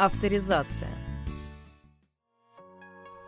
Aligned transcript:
Авторизация. 0.00 0.88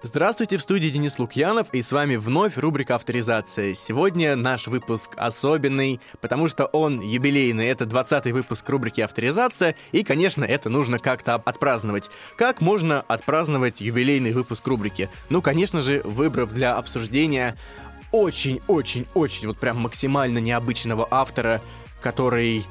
Здравствуйте, 0.03 0.57
в 0.57 0.63
студии 0.63 0.89
Денис 0.89 1.19
Лукьянов, 1.19 1.67
и 1.75 1.83
с 1.83 1.93
вами 1.93 2.17
вновь 2.17 2.57
рубрика 2.57 2.95
«Авторизация». 2.95 3.75
Сегодня 3.75 4.37
наш 4.37 4.69
выпуск 4.69 5.11
особенный, 5.17 6.01
потому 6.23 6.49
что 6.49 6.65
он 6.65 7.01
юбилейный. 7.03 7.67
Это 7.67 7.85
20-й 7.85 8.33
выпуск 8.33 8.67
рубрики 8.71 9.03
«Авторизация», 9.03 9.77
и, 9.93 10.03
конечно, 10.03 10.45
это 10.45 10.71
нужно 10.71 10.99
как-то 10.99 11.35
отпраздновать. 11.35 12.09
Как 12.39 12.63
можно 12.63 13.03
отпраздновать 13.03 13.83
юбилейный 13.83 14.33
выпуск 14.33 14.67
рубрики? 14.67 15.11
Ну, 15.29 15.43
конечно 15.43 15.83
же, 15.83 16.01
выбрав 16.05 16.53
для 16.53 16.77
обсуждения 16.77 17.55
очень-очень-очень, 18.13 19.47
вот 19.47 19.59
прям 19.59 19.77
максимально 19.77 20.39
необычного 20.39 21.07
автора, 21.11 21.61
который 22.01 22.65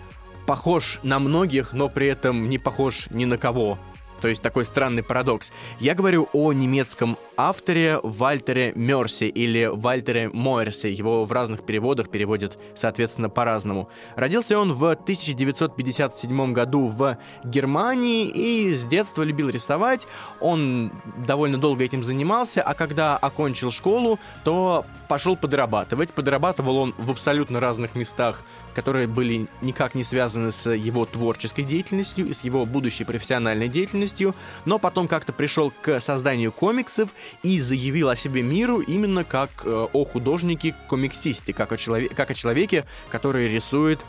похож 0.47 0.99
на 1.03 1.19
многих, 1.19 1.73
но 1.73 1.87
при 1.87 2.07
этом 2.07 2.49
не 2.49 2.57
похож 2.57 3.07
ни 3.11 3.25
на 3.25 3.37
кого. 3.37 3.77
То 4.21 4.27
есть 4.27 4.41
такой 4.41 4.65
странный 4.65 5.03
парадокс. 5.03 5.51
Я 5.79 5.95
говорю 5.95 6.29
о 6.31 6.53
немецком 6.53 7.17
авторе 7.37 7.99
Вальтере 8.03 8.73
Мерси 8.75 9.27
или 9.27 9.69
Вальтере 9.71 10.29
Мойерсе. 10.29 10.91
Его 10.91 11.25
в 11.25 11.31
разных 11.31 11.65
переводах 11.65 12.09
переводят, 12.09 12.57
соответственно, 12.75 13.29
по-разному. 13.29 13.89
Родился 14.15 14.57
он 14.57 14.73
в 14.73 14.85
1957 14.85 16.53
году 16.53 16.87
в 16.87 17.17
Германии 17.43 18.27
и 18.27 18.73
с 18.73 18.85
детства 18.85 19.23
любил 19.23 19.49
рисовать. 19.49 20.07
Он 20.39 20.91
довольно 21.25 21.57
долго 21.57 21.83
этим 21.83 22.03
занимался, 22.03 22.61
а 22.61 22.73
когда 22.73 23.17
окончил 23.17 23.71
школу, 23.71 24.19
то 24.43 24.85
пошел 25.07 25.35
подрабатывать. 25.35 26.11
Подрабатывал 26.11 26.77
он 26.77 26.93
в 26.97 27.11
абсолютно 27.11 27.59
разных 27.59 27.95
местах, 27.95 28.43
которые 28.73 29.07
были 29.07 29.47
никак 29.61 29.95
не 29.95 30.03
связаны 30.03 30.51
с 30.51 30.69
его 30.69 31.05
творческой 31.05 31.63
деятельностью 31.63 32.27
и 32.27 32.33
с 32.33 32.41
его 32.43 32.65
будущей 32.65 33.03
профессиональной 33.03 33.67
деятельностью, 33.67 34.35
но 34.65 34.79
потом 34.79 35.07
как-то 35.07 35.33
пришел 35.33 35.71
к 35.81 35.99
созданию 35.99 36.51
комиксов 36.51 37.09
и 37.43 37.59
заявил 37.59 38.09
о 38.09 38.15
себе 38.15 38.41
миру 38.41 38.79
именно 38.79 39.23
как 39.23 39.49
э, 39.65 39.87
о 39.91 40.05
художнике-комиксисте, 40.05 41.53
как 41.53 41.71
о, 41.71 41.77
человек, 41.77 42.15
как 42.15 42.31
о 42.31 42.33
человеке, 42.33 42.85
который 43.09 43.47
рисует 43.47 43.99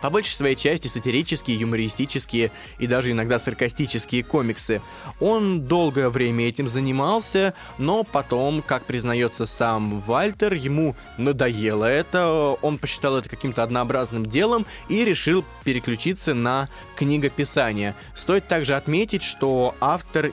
по 0.00 0.10
большей 0.10 0.34
своей 0.34 0.56
части 0.56 0.88
сатирические, 0.88 1.58
юмористические 1.58 2.50
и 2.78 2.86
даже 2.86 3.12
иногда 3.12 3.38
саркастические 3.38 4.22
комиксы. 4.22 4.82
Он 5.20 5.62
долгое 5.62 6.08
время 6.08 6.48
этим 6.48 6.68
занимался, 6.68 7.54
но 7.78 8.04
потом, 8.04 8.62
как 8.62 8.84
признается 8.84 9.46
сам 9.46 10.00
Вальтер, 10.00 10.54
ему 10.54 10.96
надоело 11.16 11.84
это, 11.84 12.56
он 12.62 12.78
посчитал 12.78 13.16
это 13.16 13.28
каким-то 13.28 13.62
однообразным 13.62 14.26
делом 14.26 14.66
и 14.88 15.04
решил 15.04 15.44
переключиться 15.64 16.34
на 16.34 16.68
книгописание. 16.96 17.94
Стоит 18.14 18.46
также 18.48 18.74
отметить, 18.74 19.22
что 19.22 19.74
автор 19.80 20.30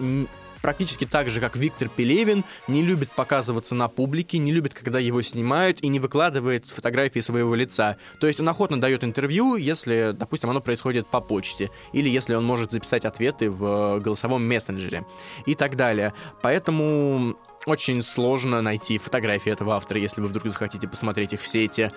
практически 0.62 1.06
так 1.06 1.30
же, 1.30 1.40
как 1.40 1.56
Виктор 1.56 1.90
Пелевин, 1.90 2.44
не 2.68 2.82
любит 2.82 3.12
показываться 3.12 3.76
на 3.76 3.88
публике, 3.88 4.38
не 4.38 4.52
любит, 4.52 4.74
когда 4.74 5.00
его 5.00 5.22
снимают 5.22 5.82
и 5.82 5.88
не 5.88 6.00
выкладывает 6.00 6.66
фотографии 6.66 7.20
своего 7.20 7.56
лица. 7.56 7.98
То 8.20 8.28
есть 8.28 8.40
он 8.40 8.50
охотно 8.50 8.80
дает 8.80 9.04
интервью, 9.04 9.56
если, 9.56 10.12
допустим, 10.14 10.50
оно 10.50 10.62
происходит 10.62 11.08
по 11.08 11.22
почте, 11.22 11.70
или 11.94 12.10
если 12.10 12.36
он 12.36 12.46
может 12.46 12.72
записать 12.72 13.06
ответы 13.06 13.50
в 13.50 14.00
голосовом 14.00 14.48
мессенджере 14.48 15.06
и 15.46 15.56
так 15.56 15.76
далее. 15.76 16.14
Поэтому 16.42 17.36
очень 17.66 18.02
сложно 18.02 18.62
найти 18.62 18.98
фотографии 18.98 19.52
этого 19.52 19.76
автора, 19.76 20.00
если 20.00 20.22
вы 20.22 20.28
вдруг 20.28 20.48
захотите 20.48 20.88
посмотреть 20.88 21.34
их 21.34 21.42
в 21.42 21.48
сети. 21.48 21.92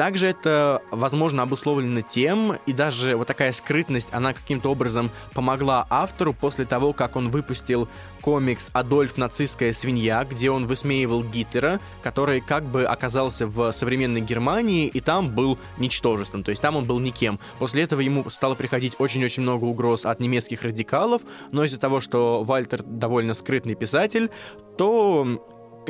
Также 0.00 0.28
это, 0.28 0.80
возможно, 0.90 1.42
обусловлено 1.42 2.00
тем, 2.00 2.54
и 2.64 2.72
даже 2.72 3.16
вот 3.16 3.26
такая 3.26 3.52
скрытность, 3.52 4.08
она 4.12 4.32
каким-то 4.32 4.70
образом 4.70 5.10
помогла 5.34 5.86
автору 5.90 6.32
после 6.32 6.64
того, 6.64 6.94
как 6.94 7.16
он 7.16 7.28
выпустил 7.28 7.86
комикс 8.22 8.70
«Адольф. 8.72 9.18
Нацистская 9.18 9.74
свинья», 9.74 10.24
где 10.24 10.50
он 10.50 10.66
высмеивал 10.66 11.22
Гитлера, 11.22 11.80
который 12.02 12.40
как 12.40 12.64
бы 12.64 12.84
оказался 12.84 13.46
в 13.46 13.72
современной 13.72 14.22
Германии, 14.22 14.86
и 14.86 15.00
там 15.02 15.34
был 15.34 15.58
ничтожеством, 15.76 16.44
то 16.44 16.50
есть 16.50 16.62
там 16.62 16.76
он 16.76 16.84
был 16.86 16.98
никем. 16.98 17.38
После 17.58 17.82
этого 17.82 18.00
ему 18.00 18.30
стало 18.30 18.54
приходить 18.54 18.94
очень-очень 18.98 19.42
много 19.42 19.66
угроз 19.66 20.06
от 20.06 20.18
немецких 20.18 20.62
радикалов, 20.62 21.20
но 21.52 21.62
из-за 21.64 21.78
того, 21.78 22.00
что 22.00 22.42
Вальтер 22.42 22.82
довольно 22.82 23.34
скрытный 23.34 23.74
писатель, 23.74 24.30
то 24.78 25.44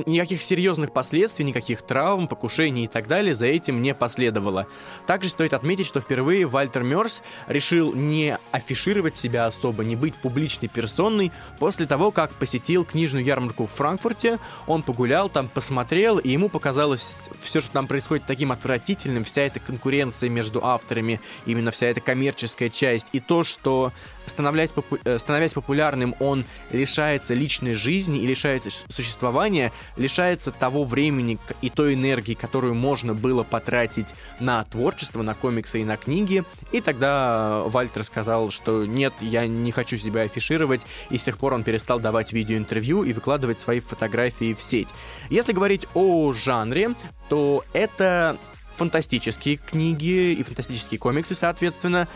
никаких 0.07 0.43
серьезных 0.43 0.93
последствий, 0.93 1.45
никаких 1.45 1.83
травм, 1.83 2.29
покушений 2.29 2.85
и 2.85 2.87
так 2.87 3.09
далее 3.09 3.35
за 3.35 3.47
этим 3.47 3.83
не 3.83 3.95
последовало. 3.95 4.67
Также 5.07 5.29
стоит 5.29 5.55
отметить, 5.55 5.87
что 5.87 6.01
впервые 6.01 6.47
Вальтер 6.47 6.83
Мерс 6.83 7.23
решил 7.47 7.95
не 7.95 8.39
афишировать 8.53 9.17
себя 9.17 9.47
особо, 9.47 9.85
не 9.85 9.97
быть 9.97 10.15
публичной 10.15 10.69
персоной 10.69 11.33
после 11.59 11.87
того, 11.87 12.11
как 12.11 12.33
посетил 12.33 12.85
книжную 12.85 13.25
ярмарку 13.25 13.67
в 13.67 13.71
Франкфурте. 13.73 14.39
Он 14.67 14.83
погулял 14.83 15.29
там, 15.29 15.49
посмотрел, 15.49 16.19
и 16.19 16.31
ему 16.31 16.49
показалось 16.49 17.31
все, 17.41 17.61
что 17.61 17.71
там 17.71 17.87
происходит, 17.87 18.27
таким 18.27 18.53
отвратительным, 18.53 19.25
вся 19.25 19.43
эта 19.43 19.61
конкуренция 19.61 20.31
между 20.31 20.65
авторами, 20.65 21.21
именно 21.47 21.71
вся 21.71 21.87
эта 21.87 22.01
коммерческая 22.01 22.71
часть, 22.71 23.09
и 23.13 23.21
то, 23.21 23.45
что 23.45 23.93
становляясь, 24.31 24.71
попу 24.71 24.99
э, 25.05 25.19
становясь 25.19 25.53
популярным, 25.53 26.15
он 26.21 26.45
лишается 26.71 27.35
личной 27.35 27.75
жизни 27.75 28.21
и 28.21 28.27
лишается 28.27 28.71
существования, 28.89 29.73
лишается 29.97 30.51
того 30.51 30.85
времени 30.85 31.39
и 31.63 31.71
той 31.71 31.95
энергии, 31.95 32.35
которую 32.35 32.75
можно 32.75 33.15
было 33.15 33.43
потратить 33.43 34.15
на 34.39 34.65
творчество, 34.65 35.23
на 35.23 35.35
комиксы 35.35 35.81
и 35.81 35.85
на 35.85 35.97
книги. 35.97 36.45
И 36.73 36.81
тогда 36.81 37.63
Вальтер 37.67 38.05
сказал, 38.05 38.51
что 38.51 38.87
нет, 38.87 39.13
я 39.21 39.47
не 39.47 39.73
хочу 39.73 39.97
себя 39.97 40.23
афишировать, 40.23 40.83
и 41.11 41.19
с 41.19 41.25
тех 41.25 41.39
пор 41.39 41.55
он 41.55 41.65
перестал 41.65 42.01
давать 42.01 42.33
видеоинтервью 42.33 43.03
и 43.03 43.13
выкладывать 43.13 43.61
свои 43.61 43.81
фотографии 43.81 44.55
в 44.55 44.63
сеть. 44.63 44.89
Если 45.29 45.53
говорить 45.53 45.87
о 45.95 46.33
жанре, 46.33 46.95
то 47.29 47.65
это 47.73 48.39
фантастические 48.77 49.57
книги 49.57 50.33
и 50.33 50.43
фантастические 50.43 50.99
комиксы, 50.99 51.35
соответственно, 51.35 52.09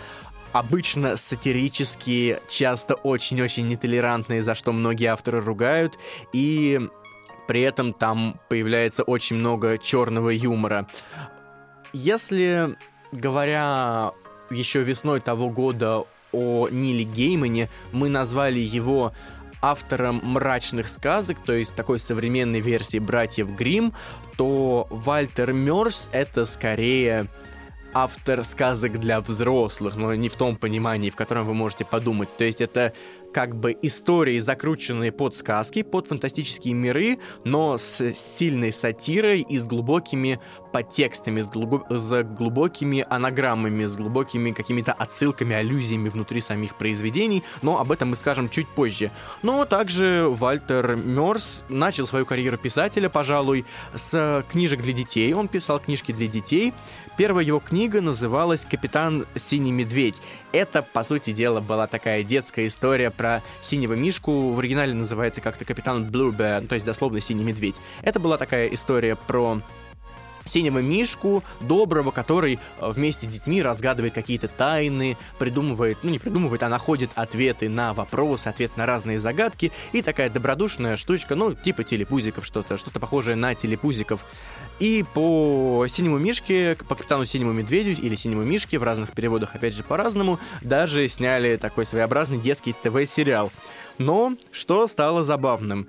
обычно 0.54 1.16
сатирические, 1.16 2.40
часто 2.48 2.94
очень-очень 2.94 3.66
нетолерантные, 3.66 4.40
за 4.40 4.54
что 4.54 4.72
многие 4.72 5.06
авторы 5.06 5.40
ругают, 5.40 5.98
и 6.32 6.80
при 7.48 7.62
этом 7.62 7.92
там 7.92 8.40
появляется 8.48 9.02
очень 9.02 9.36
много 9.36 9.78
черного 9.78 10.30
юмора. 10.30 10.86
Если, 11.92 12.76
говоря 13.10 14.12
еще 14.48 14.84
весной 14.84 15.20
того 15.20 15.50
года 15.50 16.04
о 16.30 16.68
Ниле 16.68 17.02
Геймане, 17.02 17.68
мы 17.90 18.08
назвали 18.08 18.60
его 18.60 19.12
автором 19.60 20.20
мрачных 20.22 20.88
сказок, 20.88 21.38
то 21.44 21.52
есть 21.52 21.74
такой 21.74 21.98
современной 21.98 22.60
версии 22.60 22.98
братьев 22.98 23.50
Грим, 23.50 23.92
то 24.36 24.86
Вальтер 24.90 25.52
Мерс 25.52 26.08
это 26.12 26.46
скорее 26.46 27.26
автор 27.94 28.44
сказок 28.44 28.98
для 28.98 29.20
взрослых, 29.20 29.96
но 29.96 30.14
не 30.14 30.28
в 30.28 30.36
том 30.36 30.56
понимании, 30.56 31.10
в 31.10 31.16
котором 31.16 31.46
вы 31.46 31.54
можете 31.54 31.84
подумать. 31.84 32.28
То 32.36 32.44
есть 32.44 32.60
это 32.60 32.92
как 33.34 33.56
бы 33.56 33.76
истории, 33.82 34.38
закрученные 34.38 35.10
под 35.10 35.36
сказки, 35.36 35.82
под 35.82 36.06
фантастические 36.06 36.72
миры, 36.74 37.18
но 37.44 37.76
с 37.76 38.14
сильной 38.14 38.72
сатирой 38.72 39.40
и 39.40 39.58
с 39.58 39.64
глубокими 39.64 40.38
подтекстами, 40.72 41.40
с, 41.40 41.46
глубо- 41.46 41.84
с 41.88 42.24
глубокими 42.24 43.04
анаграммами, 43.08 43.86
с 43.86 43.96
глубокими 43.96 44.52
какими-то 44.52 44.92
отсылками, 44.92 45.54
аллюзиями 45.54 46.08
внутри 46.08 46.40
самих 46.40 46.76
произведений, 46.76 47.42
но 47.62 47.80
об 47.80 47.90
этом 47.92 48.10
мы 48.10 48.16
скажем 48.16 48.48
чуть 48.48 48.68
позже. 48.68 49.10
Но 49.42 49.64
также 49.64 50.26
Вальтер 50.28 50.96
Мерс 50.96 51.64
начал 51.68 52.06
свою 52.06 52.26
карьеру 52.26 52.56
писателя, 52.56 53.08
пожалуй, 53.08 53.64
с 53.94 54.44
книжек 54.50 54.80
для 54.82 54.92
детей. 54.92 55.32
Он 55.32 55.48
писал 55.48 55.80
книжки 55.80 56.12
для 56.12 56.28
детей. 56.28 56.72
Первая 57.16 57.44
его 57.44 57.60
книга 57.60 58.00
называлась 58.00 58.64
«Капитан 58.64 59.26
Синий 59.36 59.70
Медведь». 59.70 60.20
Это, 60.50 60.82
по 60.82 61.02
сути 61.02 61.32
дела, 61.32 61.60
была 61.60 61.86
такая 61.86 62.22
детская 62.22 62.66
история 62.66 63.10
про 63.10 63.23
синего 63.60 63.94
мишку. 63.94 64.52
В 64.52 64.58
оригинале 64.58 64.94
называется 64.94 65.40
как-то 65.40 65.64
«Капитан 65.64 66.04
Bluebear», 66.04 66.66
то 66.66 66.74
есть 66.74 66.86
дословно 66.86 67.20
«Синий 67.20 67.44
медведь». 67.44 67.76
Это 68.02 68.20
была 68.20 68.38
такая 68.38 68.68
история 68.68 69.16
про 69.16 69.60
синего 70.44 70.78
мишку, 70.80 71.42
доброго, 71.60 72.10
который 72.10 72.58
э, 72.80 72.90
вместе 72.90 73.26
с 73.26 73.28
детьми 73.28 73.62
разгадывает 73.62 74.14
какие-то 74.14 74.48
тайны, 74.48 75.16
придумывает, 75.38 75.98
ну 76.02 76.10
не 76.10 76.18
придумывает, 76.18 76.62
а 76.62 76.68
находит 76.68 77.10
ответы 77.14 77.68
на 77.68 77.92
вопросы, 77.92 78.48
ответ 78.48 78.76
на 78.76 78.86
разные 78.86 79.18
загадки, 79.18 79.72
и 79.92 80.02
такая 80.02 80.30
добродушная 80.30 80.96
штучка, 80.96 81.34
ну 81.34 81.54
типа 81.54 81.84
телепузиков 81.84 82.46
что-то, 82.46 82.76
что-то 82.76 83.00
похожее 83.00 83.36
на 83.36 83.54
телепузиков. 83.54 84.24
И 84.80 85.04
по 85.14 85.86
синему 85.88 86.18
мишке, 86.18 86.76
по 86.88 86.96
капитану 86.96 87.24
синему 87.26 87.52
медведю 87.52 87.92
или 88.00 88.16
синему 88.16 88.42
мишке, 88.42 88.78
в 88.78 88.82
разных 88.82 89.12
переводах 89.12 89.54
опять 89.54 89.74
же 89.74 89.84
по-разному, 89.84 90.40
даже 90.62 91.06
сняли 91.08 91.56
такой 91.56 91.86
своеобразный 91.86 92.38
детский 92.38 92.74
ТВ-сериал. 92.82 93.52
Но 93.98 94.36
что 94.50 94.88
стало 94.88 95.22
забавным? 95.22 95.86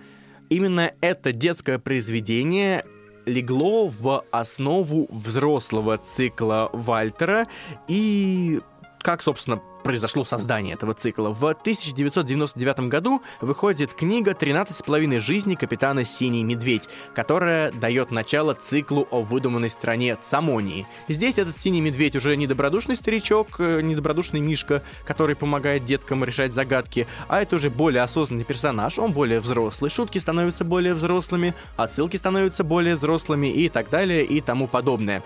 Именно 0.50 0.92
это 1.02 1.32
детское 1.32 1.80
произведение 1.80 2.86
легло 3.26 3.88
в 3.88 4.24
основу 4.32 5.08
взрослого 5.10 5.98
цикла 5.98 6.70
Вальтера 6.74 7.48
и 7.88 8.60
как, 9.06 9.22
собственно, 9.22 9.62
произошло 9.84 10.24
создание 10.24 10.74
этого 10.74 10.96
цикла. 10.96 11.30
В 11.30 11.46
1999 11.46 12.90
году 12.90 13.22
выходит 13.40 13.94
книга 13.94 14.32
«13,5 14.32 15.20
жизни 15.20 15.54
капитана 15.54 16.04
Синий 16.04 16.44
Медведь», 16.44 16.90
которая 17.14 17.72
дает 17.72 18.10
начало 18.10 18.56
циклу 18.56 19.08
о 19.12 19.22
выдуманной 19.22 19.70
стране 19.70 20.18
Цамонии. 20.20 20.88
Здесь 21.08 21.38
этот 21.38 21.60
Синий 21.60 21.82
Медведь 21.82 22.16
уже 22.16 22.36
не 22.36 22.48
добродушный 22.48 22.96
старичок, 22.96 23.60
э, 23.60 23.82
не 23.82 23.94
добродушный 23.94 24.40
Мишка, 24.40 24.82
который 25.04 25.36
помогает 25.36 25.86
деткам 25.86 26.24
решать 26.24 26.52
загадки, 26.52 27.06
а 27.28 27.44
это 27.44 27.58
уже 27.58 27.70
более 27.70 28.02
осознанный 28.02 28.44
персонаж, 28.44 28.98
он 28.98 29.12
более 29.12 29.40
взрослый, 29.40 29.92
шутки 29.92 30.18
становятся 30.18 30.64
более 30.64 30.96
взрослыми, 30.96 31.54
отсылки 31.78 32.18
становятся 32.18 32.64
более 32.64 32.96
взрослыми 32.96 33.54
и 33.54 33.70
так 33.70 33.92
далее 33.92 34.26
и 34.26 34.42
тому 34.42 34.66
подобное. 34.66 35.22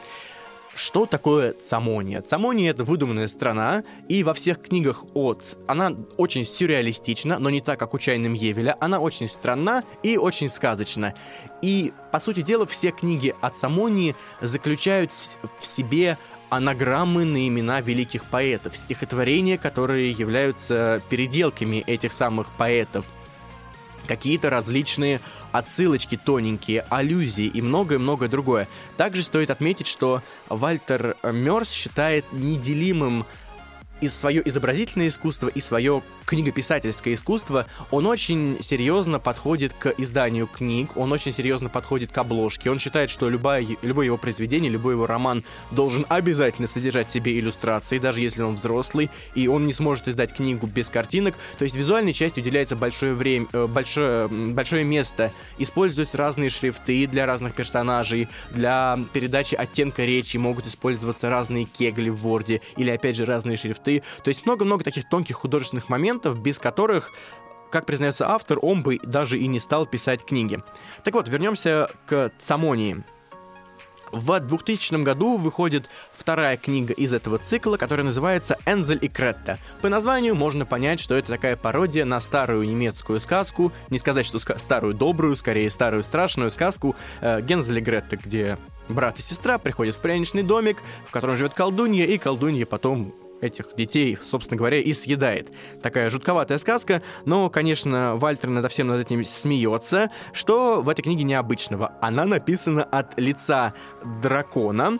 Что 0.75 1.05
такое 1.05 1.53
Цамония? 1.53 2.21
Цамония— 2.21 2.69
это 2.71 2.83
выдуманная 2.83 3.27
страна, 3.27 3.83
и 4.07 4.23
во 4.23 4.33
всех 4.33 4.61
книгах 4.61 5.03
от... 5.13 5.57
Она 5.67 5.93
очень 6.17 6.45
сюрреалистична, 6.45 7.39
но 7.39 7.49
не 7.49 7.61
так, 7.61 7.79
как 7.79 7.93
у 7.93 7.99
Чайным 7.99 8.33
Евеля. 8.33 8.77
Она 8.79 8.99
очень 8.99 9.27
странна 9.27 9.83
и 10.03 10.17
очень 10.17 10.47
сказочна. 10.47 11.15
И, 11.61 11.91
по 12.11 12.19
сути 12.19 12.41
дела, 12.41 12.65
все 12.65 12.91
книги 12.91 13.35
от 13.41 13.55
Цамонии 13.55 14.15
заключают 14.41 15.11
в 15.11 15.65
себе 15.65 16.17
анаграммы 16.49 17.25
на 17.25 17.47
имена 17.47 17.81
великих 17.81 18.25
поэтов, 18.25 18.77
стихотворения, 18.77 19.57
которые 19.57 20.11
являются 20.11 21.01
переделками 21.09 21.83
этих 21.85 22.13
самых 22.13 22.47
поэтов— 22.57 23.05
какие-то 24.09 24.49
различные 24.49 25.21
отсылочки 25.51 26.17
тоненькие, 26.17 26.83
аллюзии 26.89 27.45
и 27.45 27.61
многое-многое 27.61 28.27
другое. 28.27 28.67
Также 28.97 29.21
стоит 29.21 29.51
отметить, 29.51 29.85
что 29.85 30.23
Вальтер 30.49 31.15
Мерс 31.23 31.69
считает 31.69 32.25
неделимым 32.33 33.25
и 34.01 34.07
свое 34.07 34.41
изобразительное 34.47 35.09
искусство, 35.09 35.47
и 35.47 35.59
свое 35.59 36.01
книгописательское 36.29 37.15
искусство, 37.15 37.65
он 37.89 38.05
очень 38.05 38.57
серьезно 38.61 39.19
подходит 39.19 39.73
к 39.73 39.95
изданию 39.97 40.45
книг, 40.45 40.95
он 40.95 41.11
очень 41.11 41.33
серьезно 41.33 41.69
подходит 41.69 42.11
к 42.11 42.17
обложке. 42.19 42.69
Он 42.69 42.77
считает, 42.77 43.09
что 43.09 43.27
любое, 43.29 43.65
любое 43.81 44.05
его 44.05 44.17
произведение, 44.17 44.69
любой 44.69 44.93
его 44.93 45.07
роман 45.07 45.43
должен 45.71 46.05
обязательно 46.07 46.67
содержать 46.67 47.07
в 47.07 47.11
себе 47.11 47.39
иллюстрации, 47.39 47.97
даже 47.97 48.21
если 48.21 48.43
он 48.43 48.53
взрослый, 48.53 49.09
и 49.33 49.47
он 49.47 49.65
не 49.65 49.73
сможет 49.73 50.07
издать 50.07 50.31
книгу 50.31 50.67
без 50.67 50.89
картинок. 50.89 51.33
То 51.57 51.63
есть 51.63 51.75
визуальной 51.75 52.13
части 52.13 52.41
уделяется 52.41 52.75
большое 52.75 53.15
время, 53.15 53.47
э, 53.51 53.65
большое, 53.65 54.27
большое 54.27 54.83
место. 54.83 55.31
Используются 55.57 56.15
разные 56.17 56.51
шрифты 56.51 57.07
для 57.07 57.25
разных 57.25 57.55
персонажей, 57.55 58.27
для 58.51 58.99
передачи 59.13 59.55
оттенка 59.55 60.05
речи 60.05 60.37
могут 60.37 60.67
использоваться 60.67 61.31
разные 61.31 61.65
кегли 61.65 62.11
в 62.11 62.27
Word, 62.27 62.61
или 62.77 62.91
опять 62.91 63.15
же 63.15 63.25
разные 63.25 63.57
шрифты. 63.57 64.03
То 64.23 64.27
есть 64.27 64.45
много-много 64.45 64.83
таких 64.83 65.09
тонких 65.09 65.37
художественных 65.37 65.89
моментов, 65.89 66.18
моментов, 66.19 66.39
без 66.41 66.57
которых 66.59 67.11
как 67.71 67.85
признается 67.85 68.27
автор, 68.27 68.57
он 68.63 68.81
бы 68.81 68.99
даже 69.03 69.37
и 69.37 69.45
не 69.45 69.59
стал 69.59 69.85
писать 69.85 70.25
книги. 70.25 70.59
Так 71.03 71.13
вот, 71.13 71.29
вернемся 71.29 71.87
к 72.07 72.31
Цамонии. 72.39 73.03
В 74.11 74.39
2000 74.39 75.03
году 75.03 75.37
выходит 75.37 75.87
вторая 76.11 76.57
книга 76.57 76.93
из 76.93 77.13
этого 77.13 77.37
цикла, 77.37 77.77
которая 77.77 78.07
называется 78.07 78.57
«Энзель 78.65 78.97
и 79.03 79.07
Кретта». 79.07 79.59
По 79.83 79.89
названию 79.89 80.33
можно 80.33 80.65
понять, 80.65 80.99
что 80.99 81.13
это 81.13 81.27
такая 81.27 81.55
пародия 81.55 82.05
на 82.05 82.19
старую 82.19 82.67
немецкую 82.67 83.19
сказку, 83.19 83.71
не 83.91 83.99
сказать, 83.99 84.25
что 84.25 84.39
ска- 84.39 84.57
старую 84.57 84.95
добрую, 84.95 85.35
скорее 85.35 85.69
старую 85.69 86.01
страшную 86.01 86.49
сказку 86.49 86.95
э, 87.21 87.39
Гензель 87.41 87.77
и 87.77 87.81
Гретта, 87.81 88.17
где 88.17 88.57
брат 88.87 89.19
и 89.19 89.21
сестра 89.21 89.59
приходят 89.59 89.93
в 89.95 89.99
пряничный 89.99 90.41
домик, 90.41 90.81
в 91.05 91.11
котором 91.11 91.37
живет 91.37 91.53
колдунья, 91.53 92.05
и 92.05 92.17
колдунья 92.17 92.65
потом 92.65 93.13
этих 93.41 93.75
детей, 93.75 94.17
собственно 94.21 94.57
говоря, 94.57 94.79
и 94.79 94.93
съедает. 94.93 95.51
Такая 95.81 96.09
жутковатая 96.09 96.57
сказка, 96.57 97.01
но, 97.25 97.49
конечно, 97.49 98.15
Вальтер 98.15 98.49
над 98.49 98.71
всем 98.71 98.87
над 98.87 99.01
этим 99.01 99.23
смеется, 99.23 100.09
что 100.33 100.81
в 100.81 100.89
этой 100.89 101.01
книге 101.01 101.23
необычного. 101.23 101.93
Она 102.01 102.25
написана 102.25 102.83
от 102.83 103.19
лица 103.19 103.73
дракона, 104.21 104.99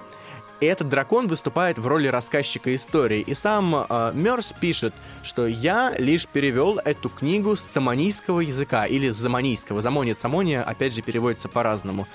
и 0.60 0.66
этот 0.66 0.90
дракон 0.90 1.28
выступает 1.28 1.78
в 1.78 1.88
роли 1.88 2.08
рассказчика 2.08 2.74
истории. 2.76 3.22
И 3.22 3.34
сам 3.34 3.86
э, 3.88 4.12
Мерс 4.14 4.54
пишет, 4.60 4.94
что 5.24 5.48
я 5.48 5.94
лишь 5.98 6.28
перевел 6.28 6.80
эту 6.84 7.10
книгу 7.10 7.56
с 7.56 7.62
самонийского 7.62 8.42
языка 8.42 8.86
или 8.86 9.10
с 9.10 9.16
замонийского. 9.16 9.82
Замония, 9.82 10.18
самония, 10.20 10.62
опять 10.62 10.94
же, 10.94 11.02
переводится 11.02 11.48
по-разному. 11.48 12.08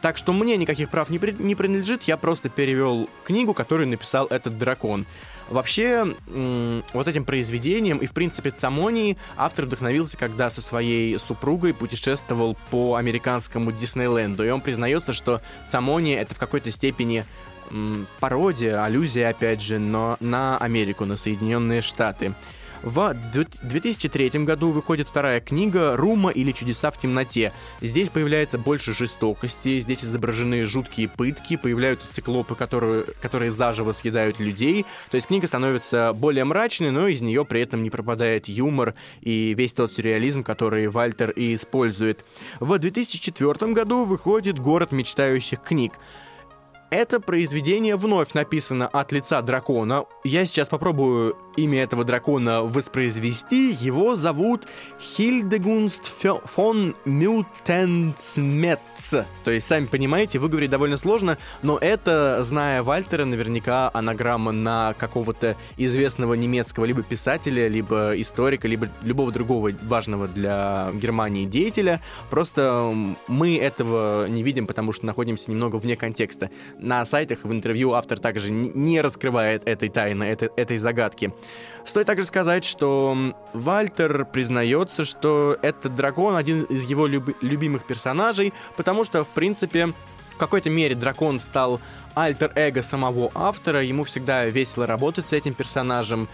Так 0.00 0.16
что 0.16 0.32
мне 0.32 0.56
никаких 0.56 0.90
прав 0.90 1.10
не, 1.10 1.18
при, 1.18 1.32
не 1.32 1.54
принадлежит, 1.54 2.04
я 2.04 2.16
просто 2.16 2.48
перевел 2.48 3.08
книгу, 3.24 3.52
которую 3.52 3.88
написал 3.88 4.26
этот 4.26 4.56
дракон. 4.56 5.06
Вообще, 5.48 6.14
вот 6.92 7.08
этим 7.08 7.24
произведением 7.24 7.98
и, 7.98 8.06
в 8.06 8.12
принципе, 8.12 8.50
Цамонии 8.50 9.16
автор 9.36 9.64
вдохновился, 9.64 10.18
когда 10.18 10.50
со 10.50 10.60
своей 10.60 11.18
супругой 11.18 11.72
путешествовал 11.72 12.56
по 12.70 12.96
американскому 12.96 13.72
Диснейленду. 13.72 14.44
И 14.44 14.50
он 14.50 14.60
признается, 14.60 15.14
что 15.14 15.40
Цамония— 15.66 16.20
это 16.20 16.34
в 16.34 16.38
какой-то 16.38 16.70
степени 16.70 17.24
пародия, 18.20 18.84
аллюзия, 18.84 19.30
опять 19.30 19.62
же, 19.62 19.78
но 19.78 20.16
на 20.20 20.58
Америку, 20.58 21.06
на 21.06 21.16
Соединенные 21.16 21.80
Штаты. 21.80 22.34
В 22.82 23.14
2003 23.62 24.44
году 24.44 24.70
выходит 24.70 25.08
вторая 25.08 25.40
книга 25.40 25.96
«Рума 25.96 26.30
или 26.30 26.52
чудеса 26.52 26.90
в 26.90 26.98
темноте». 26.98 27.52
Здесь 27.80 28.08
появляется 28.08 28.56
больше 28.56 28.94
жестокости, 28.94 29.80
здесь 29.80 30.04
изображены 30.04 30.64
жуткие 30.64 31.08
пытки, 31.08 31.56
появляются 31.56 32.12
циклопы, 32.12 32.54
которые, 32.54 33.04
которые 33.20 33.50
заживо 33.50 33.92
съедают 33.92 34.38
людей. 34.38 34.86
То 35.10 35.16
есть 35.16 35.26
книга 35.26 35.46
становится 35.46 36.12
более 36.14 36.44
мрачной, 36.44 36.90
но 36.90 37.08
из 37.08 37.20
нее 37.20 37.44
при 37.44 37.62
этом 37.62 37.82
не 37.82 37.90
пропадает 37.90 38.48
юмор 38.48 38.94
и 39.20 39.54
весь 39.54 39.72
тот 39.72 39.90
сюрреализм, 39.90 40.44
который 40.44 40.86
Вальтер 40.88 41.30
и 41.30 41.54
использует. 41.54 42.24
В 42.60 42.78
2004 42.78 43.72
году 43.72 44.04
выходит 44.04 44.58
«Город 44.58 44.92
мечтающих 44.92 45.60
книг». 45.62 45.94
Это 46.90 47.20
произведение 47.20 47.96
вновь 47.96 48.32
написано 48.32 48.86
от 48.86 49.12
лица 49.12 49.42
дракона. 49.42 50.06
Я 50.24 50.46
сейчас 50.46 50.70
попробую 50.70 51.36
имя 51.58 51.82
этого 51.82 52.04
дракона 52.04 52.62
воспроизвести. 52.62 53.72
Его 53.72 54.16
зовут 54.16 54.66
Хильдегунст 55.00 56.12
фон 56.44 56.94
Мютенцмец. 57.04 58.78
То 59.44 59.50
есть, 59.50 59.66
сами 59.66 59.86
понимаете, 59.86 60.38
выговорить 60.38 60.70
довольно 60.70 60.96
сложно, 60.96 61.38
но 61.62 61.78
это, 61.78 62.40
зная 62.42 62.82
Вальтера, 62.82 63.24
наверняка 63.24 63.90
анаграмма 63.92 64.52
на 64.52 64.94
какого-то 64.98 65.56
известного 65.76 66.34
немецкого 66.34 66.84
либо 66.84 67.02
писателя, 67.02 67.68
либо 67.68 68.12
историка, 68.20 68.68
либо 68.68 68.88
любого 69.02 69.32
другого 69.32 69.70
важного 69.82 70.28
для 70.28 70.90
Германии 70.94 71.44
деятеля. 71.44 72.00
Просто 72.30 72.94
мы 73.26 73.56
этого 73.56 74.26
не 74.28 74.42
видим, 74.42 74.66
потому 74.66 74.92
что 74.92 75.06
находимся 75.06 75.50
немного 75.50 75.76
вне 75.76 75.96
контекста 75.96 76.50
на 76.78 77.04
сайтах 77.04 77.44
в 77.44 77.52
интервью 77.52 77.92
автор 77.92 78.18
также 78.18 78.50
не 78.50 79.00
раскрывает 79.00 79.66
этой 79.66 79.88
тайны, 79.88 80.24
этой, 80.24 80.50
этой 80.56 80.78
загадки. 80.78 81.32
Стоит 81.84 82.06
также 82.06 82.24
сказать, 82.24 82.64
что 82.64 83.34
Вальтер 83.54 84.26
признается, 84.26 85.04
что 85.06 85.56
этот 85.62 85.94
дракон 85.94 86.36
один 86.36 86.64
из 86.64 86.84
его 86.84 87.06
люб- 87.06 87.36
любимых 87.40 87.86
персонажей, 87.86 88.52
потому 88.76 89.04
что, 89.04 89.24
в 89.24 89.30
принципе, 89.30 89.94
в 90.34 90.36
какой-то 90.36 90.68
мере 90.68 90.94
дракон 90.94 91.40
стал 91.40 91.80
альтер-эго 92.14 92.82
самого 92.82 93.30
автора, 93.34 93.82
ему 93.82 94.04
всегда 94.04 94.44
весело 94.44 94.86
работать 94.86 95.26
с 95.26 95.32
этим 95.32 95.54
персонажем. 95.54 96.28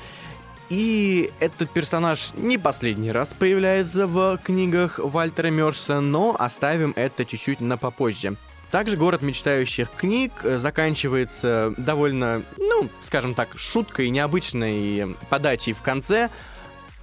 И 0.71 1.31
этот 1.41 1.71
персонаж 1.71 2.33
не 2.37 2.59
последний 2.59 3.13
раз 3.13 3.35
появляется 3.35 4.07
в 4.07 4.39
книгах 4.43 4.99
Вальтера 4.99 5.49
Мерса, 5.49 6.01
но 6.01 6.35
оставим 6.39 6.95
это 6.97 7.25
чуть-чуть 7.25 7.61
на 7.61 7.77
попозже. 7.77 8.37
Также 8.75 8.97
«Город 8.97 9.23
мечтающих 9.23 9.89
книг» 9.97 10.33
э, 10.43 10.59
заканчивается 10.59 11.75
довольно, 11.77 12.43
ну, 12.57 12.89
скажем 13.03 13.37
так, 13.37 13.57
шуткой, 13.57 14.11
необычной 14.11 15.15
подачей 15.31 15.73
в 15.73 15.81
конце. 15.81 16.29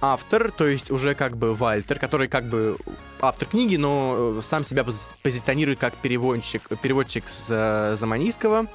Автор, 0.02 0.50
то 0.50 0.66
есть 0.66 0.90
уже 0.90 1.14
как 1.14 1.38
бы 1.38 1.54
Вальтер, 1.54 1.98
который 1.98 2.28
как 2.28 2.44
бы 2.44 2.76
автор 3.22 3.48
книги, 3.48 3.76
но 3.76 4.34
э, 4.38 4.42
сам 4.42 4.64
себя 4.64 4.84
позиционирует 5.22 5.78
как 5.78 5.94
переводчик, 5.94 6.60
переводчик 6.82 7.26
с 7.26 7.46
э, 7.48 7.96
заманийского 7.98 8.66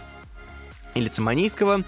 или 0.95 1.07
циманийского, 1.07 1.83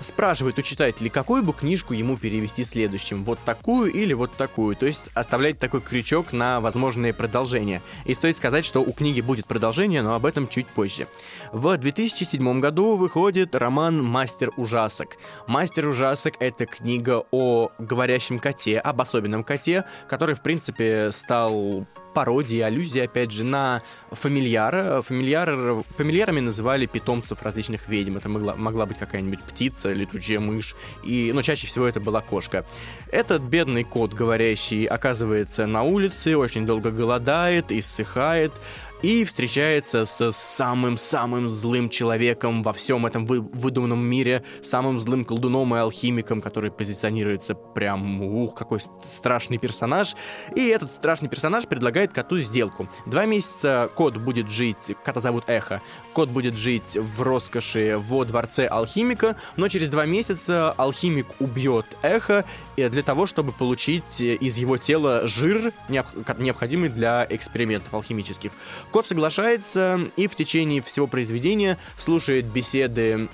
спрашивает 0.00 0.58
у 0.58 0.62
читателей, 0.62 1.10
какую 1.10 1.42
бы 1.42 1.52
книжку 1.52 1.94
ему 1.94 2.16
перевести 2.16 2.64
следующим, 2.64 3.24
вот 3.24 3.38
такую 3.44 3.92
или 3.92 4.12
вот 4.12 4.32
такую, 4.36 4.76
то 4.76 4.86
есть 4.86 5.02
оставлять 5.14 5.58
такой 5.58 5.80
крючок 5.80 6.32
на 6.32 6.60
возможные 6.60 7.12
продолжения. 7.12 7.82
И 8.04 8.14
стоит 8.14 8.36
сказать, 8.36 8.64
что 8.64 8.80
у 8.80 8.92
книги 8.92 9.20
будет 9.20 9.46
продолжение, 9.46 10.02
но 10.02 10.14
об 10.14 10.26
этом 10.26 10.48
чуть 10.48 10.66
позже. 10.66 11.06
В 11.52 11.76
2007 11.76 12.60
году 12.60 12.96
выходит 12.96 13.54
роман 13.54 14.02
«Мастер 14.02 14.52
ужасок». 14.56 15.16
«Мастер 15.46 15.88
ужасок»— 15.88 16.34
это 16.40 16.66
книга 16.66 17.24
о 17.30 17.70
говорящем 17.78 18.38
коте, 18.38 18.78
об 18.78 19.00
особенном 19.00 19.44
коте, 19.44 19.84
который, 20.08 20.34
в 20.34 20.42
принципе, 20.42 21.10
стал 21.12 21.86
пародия, 22.14 22.66
аллюзия, 22.66 23.04
опять 23.04 23.30
же, 23.30 23.44
на 23.44 23.82
фамильяра. 24.10 25.02
Фамильяр, 25.02 25.84
фамильярами 25.96 26.40
называли 26.40 26.86
питомцев 26.86 27.42
различных 27.42 27.88
ведьм. 27.88 28.16
Это 28.16 28.28
могла, 28.28 28.54
могла 28.54 28.86
быть 28.86 28.98
какая-нибудь 28.98 29.42
птица, 29.42 29.92
летучая 29.92 30.40
мышь, 30.40 30.74
и, 31.04 31.30
но 31.34 31.42
чаще 31.42 31.66
всего 31.66 31.86
это 31.86 32.00
была 32.00 32.20
кошка. 32.20 32.64
Этот 33.10 33.42
бедный 33.42 33.84
кот, 33.84 34.12
говорящий, 34.12 34.84
оказывается 34.84 35.66
на 35.66 35.82
улице, 35.82 36.36
очень 36.36 36.66
долго 36.66 36.90
голодает, 36.90 37.70
иссыхает, 37.72 38.52
и 39.02 39.24
встречается 39.24 40.04
с 40.04 40.32
самым-самым 40.32 41.48
злым 41.48 41.88
человеком 41.88 42.62
во 42.62 42.72
всем 42.72 43.06
этом 43.06 43.26
вы 43.26 43.40
выдуманном 43.40 44.04
мире, 44.04 44.44
самым 44.62 44.98
злым 45.00 45.24
колдуном 45.24 45.74
и 45.74 45.78
алхимиком, 45.78 46.40
который 46.40 46.70
позиционируется 46.70 47.54
прям, 47.54 48.22
ух, 48.22 48.54
какой 48.54 48.80
страшный 48.80 49.58
персонаж. 49.58 50.14
И 50.54 50.66
этот 50.66 50.92
страшный 50.92 51.28
персонаж 51.28 51.66
предлагает 51.66 52.12
коту 52.12 52.40
сделку. 52.40 52.88
Два 53.06 53.26
месяца 53.26 53.90
кот 53.94 54.16
будет 54.16 54.50
жить, 54.50 54.76
кота 55.04 55.20
зовут 55.20 55.44
Эхо, 55.46 55.80
кот 56.12 56.28
будет 56.28 56.56
жить 56.56 56.96
в 56.96 57.22
роскоши 57.22 57.96
во 57.98 58.24
дворце 58.24 58.66
алхимика, 58.66 59.36
но 59.56 59.68
через 59.68 59.90
два 59.90 60.06
месяца 60.06 60.72
алхимик 60.72 61.26
убьет 61.40 61.86
Эхо 62.02 62.44
э, 62.76 62.88
для 62.88 63.02
того, 63.02 63.26
чтобы 63.26 63.52
получить 63.52 64.20
из 64.20 64.58
его 64.58 64.76
тела 64.76 65.26
жир, 65.26 65.72
необходимый 65.88 66.88
для 66.88 67.26
экспериментов 67.30 67.94
алхимических. 67.94 68.52
Кот 68.90 69.06
соглашается 69.06 70.00
и 70.16 70.26
в 70.26 70.34
течение 70.34 70.82
всего 70.82 71.06
произведения 71.06 71.78
слушает 71.98 72.46
беседы 72.46 73.28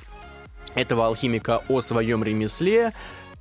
этого 0.75 1.07
алхимика 1.07 1.63
о 1.69 1.81
своем 1.81 2.25
ремесле 2.25 2.93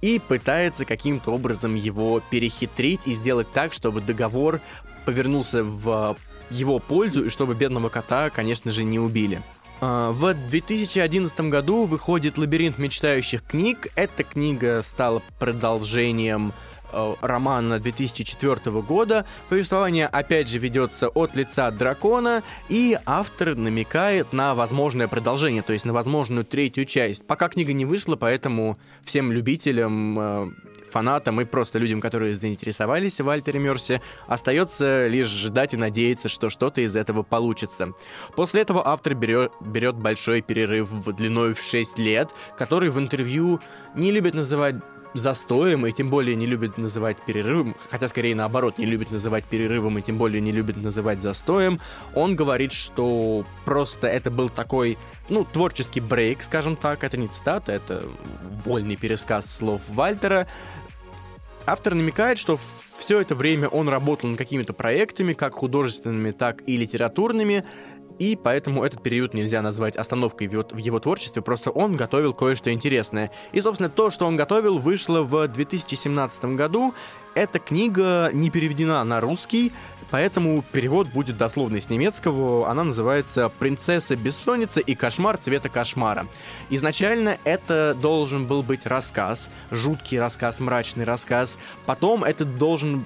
и 0.02 0.20
пытается 0.20 0.86
каким-то 0.86 1.32
образом 1.32 1.76
его 1.76 2.22
перехитрить 2.30 3.02
и 3.06 3.14
сделать 3.14 3.48
так, 3.54 3.74
чтобы 3.74 4.02
договор 4.02 4.62
повернулся 5.06 5.64
в 5.64 6.16
его 6.50 6.80
пользу 6.80 7.26
и 7.26 7.30
чтобы 7.30 7.56
бедного 7.56 7.90
кота, 7.90 8.30
конечно 8.30 8.70
же, 8.70 8.84
не 8.84 9.00
убили. 9.00 9.42
А, 9.82 10.12
в 10.12 10.34
2011 10.34 11.40
году 11.42 11.86
выходит 11.86 12.38
«Лабиринт 12.38 12.78
мечтающих 12.78 13.44
книг». 13.44 13.88
Эта 13.96 14.24
книга 14.24 14.82
стала 14.84 15.22
продолжением 15.40 16.54
романа 17.22 17.80
2004 17.80 18.82
года. 18.82 19.26
Повествование, 19.50 20.08
опять 20.08 20.50
же, 20.50 20.58
ведется 20.58 21.10
от 21.10 21.36
лица 21.36 21.72
дракона, 21.72 22.44
и 22.70 22.98
автор 23.06 23.56
намекает 23.56 24.34
на 24.34 24.56
возможное 24.56 25.08
продолжение, 25.08 25.62
то 25.62 25.74
есть 25.74 25.86
на 25.86 25.94
возможную 25.94 26.46
третью 26.46 26.86
часть. 26.86 27.26
Пока 27.26 27.50
книга 27.50 27.74
не 27.74 27.86
вышла, 27.86 28.16
поэтому 28.16 28.78
всем 29.04 29.32
любителям 29.32 30.20
э, 30.20 30.52
фанатам 30.94 31.42
и 31.42 31.46
просто 31.46 31.80
людям, 31.80 32.00
которые 32.00 32.36
заинтересовались 32.36 33.20
в 33.20 33.28
Альтере 33.28 33.60
Мерсе, 33.60 34.02
остается 34.28 35.08
лишь 35.08 35.28
ждать 35.28 35.74
и 35.74 35.78
надеяться, 35.78 36.30
что 36.30 36.50
что-то 36.50 36.82
из 36.82 36.96
этого 36.96 37.24
получится. 37.24 37.94
После 38.36 38.62
этого 38.62 38.88
автор 38.88 39.16
берет, 39.16 39.52
берет 39.60 39.96
большой 39.96 40.42
перерыв 40.42 40.90
длиной 41.16 41.54
в 41.54 41.62
6 41.62 41.98
лет, 41.98 42.30
который 42.58 42.90
в 42.90 43.00
интервью 43.00 43.60
не 43.96 44.12
любит 44.12 44.36
называть 44.36 44.76
застоем, 45.14 45.86
и 45.86 45.92
тем 45.92 46.10
более 46.10 46.36
не 46.36 46.46
любит 46.46 46.78
называть 46.78 47.18
перерывом, 47.18 47.76
хотя 47.90 48.08
скорее 48.08 48.36
наоборот, 48.36 48.78
не 48.78 48.86
любит 48.86 49.12
называть 49.12 49.44
перерывом, 49.46 49.98
и 49.98 50.02
тем 50.02 50.18
более 50.18 50.42
не 50.42 50.52
любит 50.52 50.78
называть 50.78 51.22
застоем, 51.22 51.80
он 52.16 52.36
говорит, 52.36 52.72
что 52.72 53.46
просто 53.66 54.08
это 54.08 54.32
был 54.32 54.50
такой, 54.50 54.98
ну, 55.30 55.46
творческий 55.46 56.02
брейк, 56.02 56.44
скажем 56.44 56.76
так, 56.76 57.04
это 57.04 57.18
не 57.18 57.28
цитата, 57.28 57.72
это 57.72 58.04
вольный 58.66 58.96
пересказ 58.96 59.54
слов 59.54 59.82
Вальтера. 59.88 60.48
Автор 61.66 61.94
намекает, 61.94 62.38
что 62.38 62.60
все 62.98 63.22
это 63.22 63.36
время 63.36 63.68
он 63.68 63.88
работал 63.90 64.30
над 64.30 64.38
какими-то 64.38 64.74
проектами, 64.74 65.34
как 65.34 65.54
художественными, 65.54 66.32
так 66.32 66.62
и 66.68 66.78
литературными, 66.78 67.64
и 68.24 68.38
поэтому 68.38 68.86
этот 68.86 69.04
период 69.04 69.34
нельзя 69.34 69.62
назвать 69.62 69.98
остановкой 69.98 70.48
в 70.48 70.78
его, 70.78 71.00
творчестве, 71.00 71.42
просто 71.42 71.72
он 71.72 71.98
готовил 71.98 72.34
кое-что 72.34 72.72
интересное. 72.72 73.32
И, 73.52 73.60
собственно, 73.60 73.90
то, 73.90 74.10
что 74.12 74.26
он 74.26 74.38
готовил, 74.38 74.78
вышло 74.78 75.24
в 75.24 75.46
2017 75.50 76.46
году. 76.56 76.94
Эта 77.36 77.60
книга 77.60 78.30
не 78.32 78.50
переведена 78.50 79.04
на 79.04 79.20
русский, 79.20 79.74
поэтому 80.10 80.64
перевод 80.72 81.08
будет 81.10 81.36
дословный 81.36 81.82
с 81.82 81.90
немецкого. 81.90 82.70
Она 82.70 82.86
называется 82.86 83.50
«Принцесса 83.60 84.16
бессонница 84.16 84.80
и 84.80 84.96
кошмар 84.96 85.36
цвета 85.36 85.68
кошмара». 85.68 86.26
Изначально 86.70 87.38
это 87.44 87.94
должен 88.00 88.46
был 88.46 88.64
быть 88.64 88.86
рассказ, 88.86 89.50
жуткий 89.70 90.18
рассказ, 90.18 90.62
мрачный 90.62 91.04
рассказ. 91.04 91.58
Потом 91.86 92.24
это 92.24 92.46
должен 92.46 93.06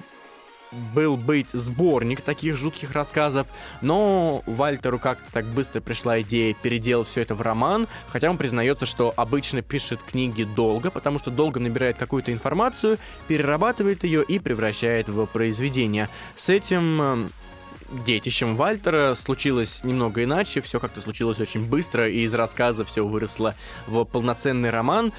был 0.94 1.16
быть 1.16 1.50
сборник 1.52 2.20
таких 2.20 2.56
жутких 2.56 2.92
рассказов, 2.92 3.46
но 3.80 4.42
Вальтеру 4.46 4.98
как-то 4.98 5.32
так 5.32 5.46
быстро 5.46 5.80
пришла 5.80 6.20
идея 6.20 6.54
переделать 6.54 7.06
все 7.06 7.22
это 7.22 7.34
в 7.34 7.42
роман, 7.42 7.88
хотя 8.08 8.30
он 8.30 8.38
признается, 8.38 8.86
что 8.86 9.12
обычно 9.16 9.62
пишет 9.62 10.02
книги 10.02 10.44
долго, 10.44 10.90
потому 10.90 11.18
что 11.18 11.30
долго 11.30 11.60
набирает 11.60 11.96
какую-то 11.96 12.32
информацию, 12.32 12.98
перерабатывает 13.26 14.04
ее 14.04 14.22
и 14.22 14.38
превращает 14.38 15.08
в 15.08 15.26
произведение. 15.26 16.08
С 16.34 16.48
этим 16.48 17.02
эм, 17.02 17.32
детищем 18.04 18.56
Вальтера 18.56 19.14
случилось 19.14 19.84
немного 19.84 20.22
иначе, 20.22 20.60
все 20.60 20.80
как-то 20.80 21.00
случилось 21.00 21.40
очень 21.40 21.64
быстро, 21.64 22.08
и 22.08 22.20
из 22.20 22.34
рассказа 22.34 22.84
все 22.84 23.06
выросло 23.06 23.54
в 23.86 24.04
полноценный 24.04 24.70
роман. 24.70 25.12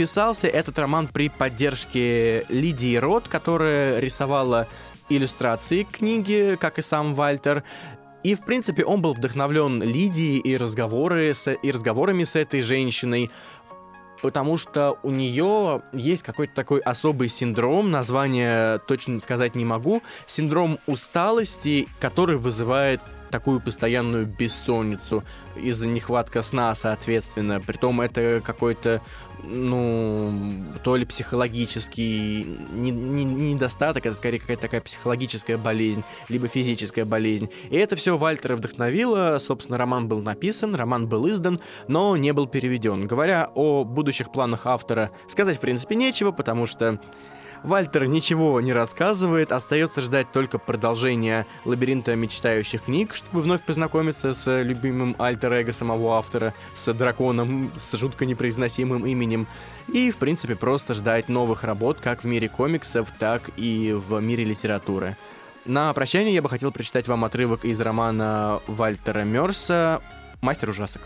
Писался 0.00 0.48
этот 0.48 0.78
роман 0.78 1.08
при 1.08 1.28
поддержке 1.28 2.46
Лидии 2.48 2.96
Рот, 2.96 3.28
которая 3.28 4.00
рисовала 4.00 4.66
иллюстрации 5.10 5.82
к 5.82 5.90
книге, 5.98 6.56
как 6.56 6.78
и 6.78 6.82
сам 6.82 7.12
Вальтер. 7.12 7.64
И, 8.22 8.34
в 8.34 8.46
принципе, 8.46 8.82
он 8.82 9.02
был 9.02 9.12
вдохновлен 9.12 9.82
Лидией 9.82 10.38
и, 10.38 10.56
разговоры 10.56 11.34
с, 11.34 11.52
и 11.52 11.70
разговорами 11.70 12.24
с 12.24 12.34
этой 12.34 12.62
женщиной, 12.62 13.30
потому 14.22 14.56
что 14.56 14.98
у 15.02 15.10
нее 15.10 15.82
есть 15.92 16.22
какой-то 16.22 16.54
такой 16.54 16.80
особый 16.80 17.28
синдром, 17.28 17.90
название 17.90 18.78
точно 18.78 19.20
сказать 19.20 19.54
не 19.54 19.66
могу, 19.66 20.02
синдром 20.26 20.78
усталости, 20.86 21.86
который 22.00 22.38
вызывает 22.38 23.02
такую 23.30 23.60
постоянную 23.60 24.26
бессонницу 24.26 25.24
из-за 25.56 25.88
нехватка 25.88 26.42
сна, 26.42 26.74
соответственно. 26.74 27.60
Притом 27.60 28.00
это 28.00 28.42
какой-то, 28.44 29.00
ну, 29.42 30.64
то 30.82 30.96
ли 30.96 31.04
психологический 31.04 32.44
не, 32.72 32.90
не, 32.90 33.24
не 33.24 33.54
недостаток, 33.54 34.06
это 34.06 34.14
скорее 34.14 34.38
какая-то 34.38 34.62
такая 34.62 34.80
психологическая 34.80 35.56
болезнь, 35.56 36.02
либо 36.28 36.48
физическая 36.48 37.04
болезнь. 37.04 37.48
И 37.70 37.76
это 37.76 37.96
все 37.96 38.16
Вальтера 38.16 38.56
вдохновило. 38.56 39.38
Собственно, 39.38 39.78
роман 39.78 40.08
был 40.08 40.20
написан, 40.20 40.74
роман 40.74 41.08
был 41.08 41.28
издан, 41.28 41.60
но 41.88 42.16
не 42.16 42.32
был 42.32 42.46
переведен. 42.46 43.06
Говоря 43.06 43.50
о 43.54 43.84
будущих 43.84 44.32
планах 44.32 44.66
автора, 44.66 45.10
сказать 45.28 45.56
в 45.56 45.60
принципе 45.60 45.94
нечего, 45.94 46.32
потому 46.32 46.66
что 46.66 47.00
Вальтер 47.62 48.06
ничего 48.06 48.60
не 48.60 48.72
рассказывает, 48.72 49.52
остается 49.52 50.00
ждать 50.00 50.32
только 50.32 50.58
продолжения 50.58 51.46
лабиринта 51.64 52.16
мечтающих 52.16 52.84
книг, 52.84 53.14
чтобы 53.14 53.42
вновь 53.42 53.62
познакомиться 53.62 54.32
с 54.32 54.62
любимым 54.62 55.14
альтер-эго 55.18 55.72
самого 55.72 56.16
автора, 56.16 56.54
с 56.74 56.92
драконом 56.94 57.70
с 57.76 57.96
жутко 57.98 58.24
непроизносимым 58.24 59.04
именем, 59.06 59.46
и, 59.92 60.10
в 60.10 60.16
принципе, 60.16 60.56
просто 60.56 60.94
ждать 60.94 61.28
новых 61.28 61.62
работ 61.64 61.98
как 62.00 62.24
в 62.24 62.26
мире 62.26 62.48
комиксов, 62.48 63.08
так 63.18 63.50
и 63.56 63.94
в 63.94 64.20
мире 64.20 64.44
литературы. 64.44 65.16
На 65.66 65.92
прощание 65.92 66.34
я 66.34 66.40
бы 66.40 66.48
хотел 66.48 66.72
прочитать 66.72 67.08
вам 67.08 67.24
отрывок 67.24 67.66
из 67.66 67.78
романа 67.80 68.60
Вальтера 68.66 69.24
Мерса 69.24 70.00
«Мастер 70.40 70.70
ужасок». 70.70 71.02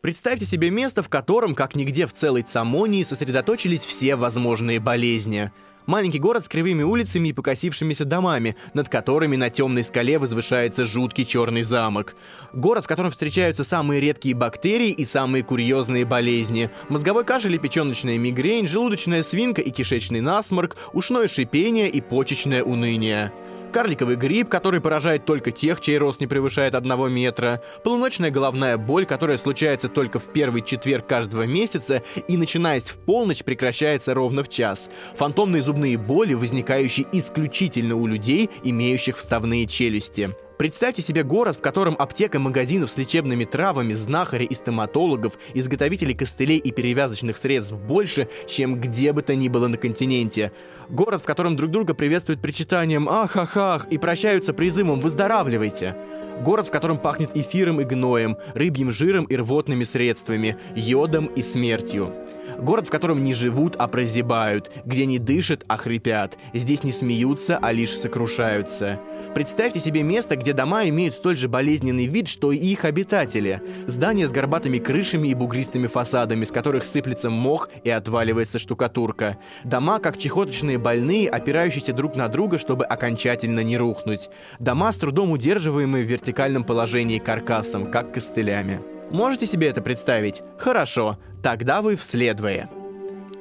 Представьте 0.00 0.46
себе 0.46 0.70
место, 0.70 1.02
в 1.02 1.10
котором, 1.10 1.54
как 1.54 1.74
нигде 1.74 2.06
в 2.06 2.14
целой 2.14 2.40
Цамонии, 2.42 3.02
сосредоточились 3.02 3.84
все 3.84 4.16
возможные 4.16 4.80
болезни. 4.80 5.52
Маленький 5.84 6.18
город 6.18 6.44
с 6.44 6.48
кривыми 6.48 6.82
улицами 6.82 7.28
и 7.28 7.32
покосившимися 7.34 8.06
домами, 8.06 8.56
над 8.72 8.88
которыми 8.88 9.36
на 9.36 9.50
темной 9.50 9.84
скале 9.84 10.18
возвышается 10.18 10.86
жуткий 10.86 11.26
черный 11.26 11.64
замок. 11.64 12.14
Город, 12.54 12.84
в 12.84 12.88
котором 12.88 13.10
встречаются 13.10 13.62
самые 13.62 14.00
редкие 14.00 14.34
бактерии 14.34 14.90
и 14.90 15.04
самые 15.04 15.42
курьезные 15.42 16.06
болезни. 16.06 16.70
Мозговой 16.88 17.24
кашель 17.24 17.56
и 17.56 17.58
печеночная 17.58 18.16
мигрень, 18.16 18.66
желудочная 18.66 19.22
свинка 19.22 19.60
и 19.60 19.70
кишечный 19.70 20.22
насморк, 20.22 20.76
ушное 20.94 21.28
шипение 21.28 21.90
и 21.90 22.00
почечное 22.00 22.64
уныние 22.64 23.32
карликовый 23.70 24.16
гриб, 24.16 24.48
который 24.48 24.80
поражает 24.80 25.24
только 25.24 25.50
тех, 25.50 25.80
чей 25.80 25.98
рост 25.98 26.20
не 26.20 26.26
превышает 26.26 26.74
одного 26.74 27.08
метра, 27.08 27.62
полуночная 27.82 28.30
головная 28.30 28.76
боль, 28.76 29.06
которая 29.06 29.38
случается 29.38 29.88
только 29.88 30.18
в 30.18 30.32
первый 30.32 30.62
четверг 30.62 31.06
каждого 31.06 31.44
месяца 31.46 32.02
и, 32.28 32.36
начинаясь 32.36 32.84
в 32.84 32.98
полночь, 32.98 33.44
прекращается 33.44 34.14
ровно 34.14 34.42
в 34.42 34.48
час, 34.48 34.90
фантомные 35.14 35.62
зубные 35.62 35.96
боли, 35.96 36.34
возникающие 36.34 37.06
исключительно 37.12 37.96
у 37.96 38.06
людей, 38.06 38.50
имеющих 38.62 39.16
вставные 39.16 39.66
челюсти, 39.66 40.34
Представьте 40.60 41.00
себе 41.00 41.22
город, 41.22 41.56
в 41.56 41.62
котором 41.62 41.96
аптека 41.98 42.38
магазинов 42.38 42.90
с 42.90 42.98
лечебными 42.98 43.46
травами, 43.46 43.94
знахарей 43.94 44.46
и 44.46 44.54
стоматологов, 44.54 45.38
изготовителей 45.54 46.12
костылей 46.12 46.58
и 46.58 46.70
перевязочных 46.70 47.38
средств 47.38 47.72
больше, 47.72 48.28
чем 48.46 48.78
где 48.78 49.14
бы 49.14 49.22
то 49.22 49.34
ни 49.34 49.48
было 49.48 49.68
на 49.68 49.78
континенте. 49.78 50.52
Город, 50.90 51.22
в 51.22 51.24
котором 51.24 51.56
друг 51.56 51.70
друга 51.70 51.94
приветствуют 51.94 52.42
причитанием 52.42 53.08
«Ах-ах-ах» 53.08 53.86
и 53.90 53.96
прощаются 53.96 54.52
призывом 54.52 55.00
«Выздоравливайте». 55.00 55.96
Город, 56.42 56.68
в 56.68 56.70
котором 56.70 56.98
пахнет 56.98 57.34
эфиром 57.34 57.80
и 57.80 57.84
гноем, 57.84 58.36
рыбьим 58.52 58.92
жиром 58.92 59.24
и 59.24 59.36
рвотными 59.36 59.84
средствами, 59.84 60.58
йодом 60.76 61.24
и 61.28 61.40
смертью. 61.40 62.12
Город, 62.58 62.86
в 62.86 62.90
котором 62.90 63.22
не 63.22 63.32
живут, 63.32 63.76
а 63.78 63.88
прозябают, 63.88 64.70
где 64.84 65.06
не 65.06 65.18
дышат, 65.18 65.64
а 65.68 65.78
хрипят. 65.78 66.36
Здесь 66.52 66.84
не 66.84 66.92
смеются, 66.92 67.58
а 67.62 67.72
лишь 67.72 67.96
сокрушаются. 67.96 69.00
Представьте 69.34 69.78
себе 69.78 70.02
место, 70.02 70.34
где 70.34 70.52
дома 70.52 70.88
имеют 70.88 71.14
столь 71.14 71.36
же 71.36 71.48
болезненный 71.48 72.06
вид, 72.06 72.26
что 72.26 72.50
и 72.50 72.56
их 72.56 72.84
обитатели. 72.84 73.62
Здания 73.86 74.26
с 74.26 74.32
горбатыми 74.32 74.78
крышами 74.78 75.28
и 75.28 75.34
бугристыми 75.34 75.86
фасадами, 75.86 76.44
с 76.44 76.50
которых 76.50 76.84
сыплется 76.84 77.30
мох 77.30 77.68
и 77.84 77.90
отваливается 77.90 78.58
штукатурка. 78.58 79.38
Дома, 79.62 80.00
как 80.00 80.18
чехоточные 80.18 80.78
больные, 80.78 81.28
опирающиеся 81.28 81.92
друг 81.92 82.16
на 82.16 82.28
друга, 82.28 82.58
чтобы 82.58 82.84
окончательно 82.84 83.60
не 83.60 83.76
рухнуть. 83.76 84.30
Дома, 84.58 84.90
с 84.90 84.96
трудом 84.96 85.30
удерживаемые 85.30 86.04
в 86.04 86.10
вертикальном 86.10 86.64
положении 86.64 87.18
каркасом, 87.18 87.90
как 87.90 88.12
костылями. 88.12 88.80
Можете 89.10 89.46
себе 89.46 89.68
это 89.68 89.80
представить? 89.80 90.42
Хорошо, 90.58 91.18
тогда 91.42 91.82
вы 91.82 91.96
вследвое. 91.96 92.68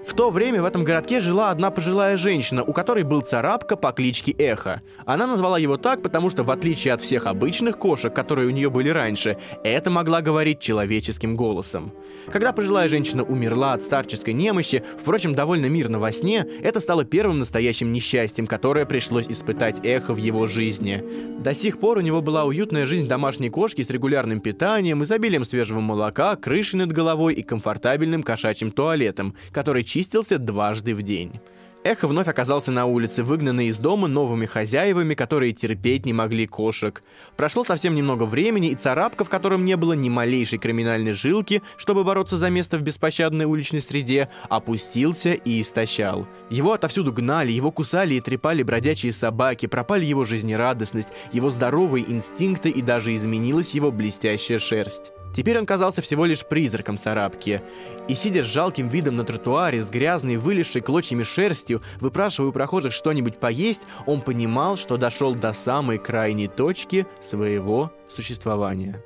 В 0.09 0.15
то 0.15 0.31
время 0.31 0.63
в 0.63 0.65
этом 0.65 0.83
городке 0.83 1.21
жила 1.21 1.51
одна 1.51 1.69
пожилая 1.69 2.17
женщина, 2.17 2.63
у 2.63 2.73
которой 2.73 3.03
был 3.03 3.21
царапка 3.21 3.75
по 3.77 3.91
кличке 3.91 4.31
Эхо. 4.31 4.81
Она 5.05 5.27
назвала 5.27 5.59
его 5.59 5.77
так, 5.77 6.01
потому 6.01 6.31
что, 6.31 6.43
в 6.43 6.49
отличие 6.49 6.95
от 6.95 7.01
всех 7.01 7.27
обычных 7.27 7.77
кошек, 7.77 8.11
которые 8.11 8.47
у 8.47 8.51
нее 8.51 8.71
были 8.71 8.89
раньше, 8.89 9.37
это 9.63 9.91
могла 9.91 10.21
говорить 10.21 10.59
человеческим 10.59 11.35
голосом. 11.37 11.93
Когда 12.31 12.53
пожилая 12.53 12.89
женщина 12.89 13.23
умерла 13.23 13.73
от 13.73 13.83
старческой 13.83 14.33
немощи, 14.33 14.83
впрочем, 14.99 15.35
довольно 15.35 15.67
мирно 15.67 15.99
во 15.99 16.11
сне, 16.11 16.43
это 16.63 16.79
стало 16.79 17.05
первым 17.05 17.37
настоящим 17.37 17.93
несчастьем, 17.93 18.47
которое 18.47 18.87
пришлось 18.87 19.27
испытать 19.27 19.85
Эхо 19.85 20.15
в 20.15 20.17
его 20.17 20.47
жизни. 20.47 21.03
До 21.39 21.53
сих 21.53 21.79
пор 21.79 21.99
у 21.99 22.01
него 22.01 22.21
была 22.23 22.45
уютная 22.45 22.87
жизнь 22.87 23.07
домашней 23.07 23.49
кошки 23.51 23.83
с 23.83 23.89
регулярным 23.91 24.41
питанием, 24.41 25.03
изобилием 25.03 25.45
свежего 25.45 25.79
молока, 25.79 26.35
крышей 26.35 26.79
над 26.79 26.91
головой 26.91 27.35
и 27.35 27.43
комфортабельным 27.43 28.23
кошачьим 28.23 28.71
туалетом, 28.71 29.35
который 29.51 29.83
чистился 29.99 30.39
дважды 30.39 30.95
в 30.95 31.01
день. 31.01 31.41
Эхо 31.81 32.09
вновь 32.09 32.27
оказался 32.27 32.71
на 32.71 32.85
улице, 32.85 33.23
выгнанный 33.23 33.67
из 33.67 33.79
дома 33.79 34.09
новыми 34.09 34.45
хозяевами, 34.45 35.13
которые 35.13 35.53
терпеть 35.53 36.05
не 36.05 36.11
могли 36.11 36.45
кошек. 36.45 37.01
Прошло 37.37 37.63
совсем 37.63 37.95
немного 37.95 38.23
времени, 38.23 38.71
и 38.71 38.75
царапка, 38.75 39.23
в 39.23 39.29
котором 39.29 39.63
не 39.63 39.77
было 39.77 39.93
ни 39.93 40.09
малейшей 40.09 40.59
криминальной 40.59 41.13
жилки, 41.13 41.61
чтобы 41.77 42.03
бороться 42.03 42.35
за 42.35 42.49
место 42.49 42.77
в 42.77 42.81
беспощадной 42.81 43.45
уличной 43.45 43.79
среде, 43.79 44.27
опустился 44.49 45.31
и 45.31 45.61
истощал. 45.61 46.27
Его 46.49 46.73
отовсюду 46.73 47.13
гнали, 47.13 47.53
его 47.53 47.71
кусали 47.71 48.15
и 48.15 48.21
трепали 48.21 48.61
бродячие 48.61 49.13
собаки, 49.13 49.67
пропали 49.67 50.03
его 50.03 50.25
жизнерадостность, 50.25 51.09
его 51.31 51.49
здоровые 51.49 52.11
инстинкты 52.11 52.69
и 52.69 52.81
даже 52.81 53.15
изменилась 53.15 53.73
его 53.73 53.89
блестящая 53.89 54.59
шерсть. 54.59 55.13
Теперь 55.33 55.59
он 55.59 55.65
казался 55.65 56.01
всего 56.01 56.25
лишь 56.25 56.45
призраком 56.45 56.97
царапки. 56.97 57.61
И 58.07 58.15
сидя 58.15 58.43
с 58.43 58.47
жалким 58.47 58.89
видом 58.89 59.15
на 59.17 59.23
тротуаре, 59.23 59.81
с 59.81 59.89
грязной, 59.89 60.37
вылезшей 60.37 60.81
клочьями 60.81 61.23
шерстью, 61.69 61.81
выпрашивая 61.99 62.49
у 62.49 62.53
прохожих 62.53 62.93
что-нибудь 62.93 63.39
поесть, 63.39 63.81
он 64.05 64.21
понимал, 64.21 64.77
что 64.77 64.97
дошел 64.97 65.35
до 65.35 65.53
самой 65.53 65.97
крайней 65.97 66.47
точки 66.47 67.05
своего 67.21 67.91
существования. 68.09 69.03